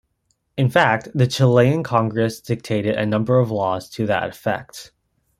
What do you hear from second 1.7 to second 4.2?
Congress dictated a number of laws to